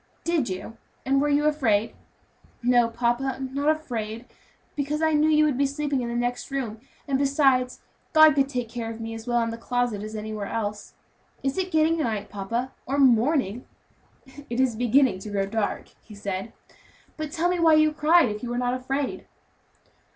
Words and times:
"Did 0.23 0.49
you? 0.49 0.77
and 1.05 1.21
were 1.21 1.29
you 1.29 1.45
afraid?" 1.45 1.93
"No, 2.63 2.87
papa, 2.87 3.37
not 3.39 3.69
afraid, 3.69 4.25
because 4.75 4.99
I 4.99 5.13
know 5.13 5.27
you 5.27 5.45
would 5.45 5.59
be 5.59 5.67
sleeping 5.67 6.01
in 6.01 6.09
the 6.09 6.15
next 6.15 6.49
room; 6.49 6.79
and 7.07 7.19
besides, 7.19 7.81
God 8.11 8.33
could 8.33 8.49
take 8.49 8.67
care 8.67 8.89
of 8.89 8.99
me 8.99 9.13
as 9.13 9.27
well 9.27 9.39
in 9.43 9.51
the 9.51 9.59
closet 9.59 10.01
as 10.01 10.15
anywhere 10.15 10.47
else. 10.47 10.95
Is 11.43 11.55
it 11.59 11.69
getting 11.69 11.99
night, 11.99 12.29
papa, 12.29 12.71
or 12.87 12.97
morning?" 12.97 13.67
"It 14.49 14.59
is 14.59 14.75
beginning 14.75 15.19
to 15.19 15.29
grow 15.29 15.45
dark," 15.45 15.89
he 16.01 16.15
said. 16.15 16.51
"But 17.15 17.31
tell 17.31 17.49
me 17.49 17.59
why 17.59 17.75
you 17.75 17.91
cried, 17.91 18.29
if 18.29 18.41
you 18.41 18.49
were 18.49 18.57
not 18.57 18.73
afraid." 18.73 19.27